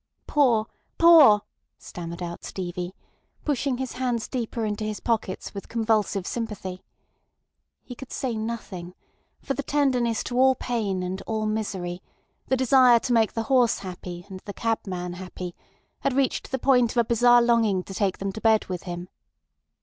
"Poor! 0.25 0.65
Poor!" 0.97 1.43
stammered 1.77 2.23
out 2.23 2.43
Stevie, 2.43 2.95
pushing 3.45 3.77
his 3.77 3.91
hands 3.91 4.27
deeper 4.27 4.65
into 4.65 4.83
his 4.83 4.99
pockets 4.99 5.53
with 5.53 5.67
convulsive 5.69 6.25
sympathy. 6.25 6.83
He 7.83 7.93
could 7.93 8.11
say 8.11 8.35
nothing; 8.35 8.95
for 9.43 9.53
the 9.53 9.61
tenderness 9.61 10.23
to 10.23 10.39
all 10.39 10.55
pain 10.55 11.03
and 11.03 11.21
all 11.27 11.45
misery, 11.45 12.01
the 12.47 12.57
desire 12.57 12.97
to 12.97 13.13
make 13.13 13.33
the 13.33 13.43
horse 13.43 13.77
happy 13.77 14.25
and 14.27 14.39
the 14.45 14.53
cabman 14.53 15.13
happy, 15.13 15.53
had 15.99 16.13
reached 16.13 16.49
the 16.49 16.57
point 16.57 16.89
of 16.93 16.97
a 16.97 17.03
bizarre 17.03 17.43
longing 17.43 17.83
to 17.83 17.93
take 17.93 18.17
them 18.17 18.31
to 18.31 18.41
bed 18.41 18.65
with 18.65 18.81
him. 18.89 19.07